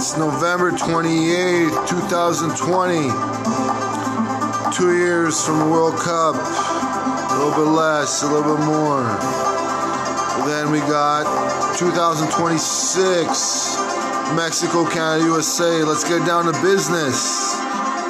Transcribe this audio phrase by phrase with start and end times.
[0.00, 3.12] It's November 28th, 2020.
[4.74, 6.36] Two years from the World Cup.
[6.36, 9.02] A little bit less, a little bit more.
[10.48, 11.26] Then we got
[11.76, 13.76] 2026.
[14.34, 15.84] Mexico, Canada, USA.
[15.84, 17.54] Let's get down to business.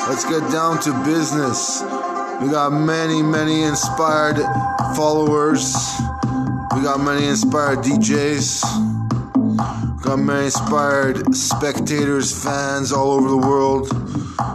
[0.07, 1.83] Let's get down to business.
[2.41, 4.39] We got many, many inspired
[4.95, 5.75] followers.
[6.73, 8.90] We got many inspired DJs.
[10.07, 13.89] Many inspired spectators, fans all over the world,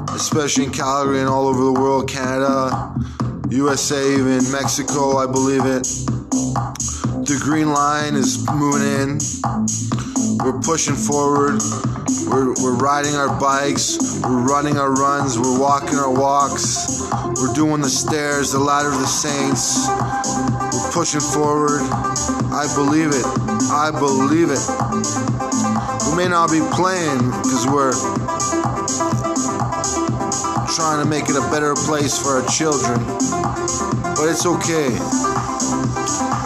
[0.09, 2.94] especially in Calgary and all over the world, Canada,
[3.49, 5.84] USA, even Mexico, I believe it.
[7.26, 9.20] The green line is moving in.
[10.44, 11.62] We're pushing forward.
[12.27, 14.21] We're, we're riding our bikes.
[14.21, 15.40] We're running our runs.
[15.40, 17.02] We're walking our walks.
[17.41, 19.88] We're doing the stairs, the ladder of the saints.
[20.73, 21.82] We're pushing forward.
[22.52, 23.55] I believe it.
[23.72, 24.62] I believe it.
[26.10, 27.94] We may not be playing because we're
[30.76, 32.99] trying to make it a better place for our children,
[34.16, 34.90] but it's okay.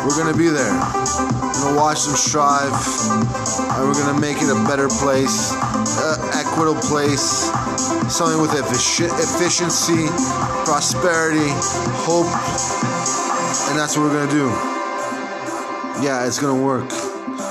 [0.05, 0.71] We're gonna be there.
[0.71, 6.79] We're gonna watch them strive, and we're gonna make it a better place, an equitable
[6.87, 7.51] place,
[8.07, 10.07] something with effici- efficiency,
[10.65, 11.49] prosperity,
[12.07, 12.31] hope,
[13.69, 14.47] and that's what we're gonna do.
[16.01, 17.08] Yeah, it's gonna work.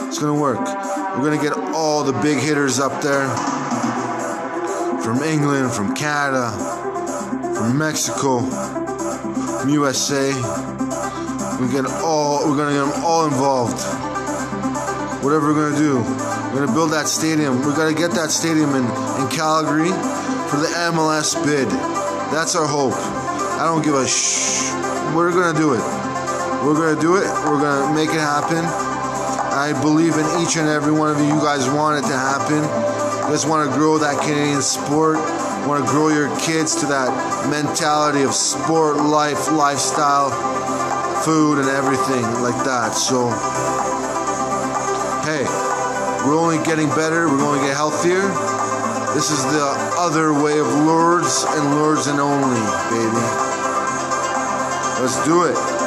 [0.08, 0.58] It's gonna work.
[0.58, 3.28] We're gonna get all the big hitters up there
[5.02, 6.50] from England, from Canada,
[7.54, 10.32] from Mexico, from USA.
[11.60, 12.48] We get all.
[12.48, 13.78] We're gonna get them all involved.
[15.22, 17.60] Whatever we're gonna do, we're gonna build that stadium.
[17.60, 18.84] We're going to get that stadium in
[19.20, 19.90] in Calgary
[20.48, 21.68] for the MLS bid.
[22.32, 22.94] That's our hope.
[23.60, 24.72] I don't give a shh.
[25.14, 25.84] We're gonna do it.
[26.64, 27.28] We're gonna do it.
[27.44, 28.88] We're gonna make it happen.
[29.69, 31.27] I believe in each and every one of you.
[31.27, 32.64] You guys want it to happen.
[32.64, 35.20] You guys want to grow that Canadian sport.
[35.69, 37.12] Want to grow your kids to that
[37.52, 40.32] mentality of sport, life, lifestyle,
[41.20, 42.97] food, and everything like that.
[42.97, 43.28] So,
[45.28, 45.44] hey,
[46.25, 47.28] we're only getting better.
[47.28, 48.25] We're going to get healthier.
[49.12, 49.69] This is the
[50.00, 53.21] other way of Lourdes and Lourdes and only, baby.
[55.04, 55.78] Let's do it.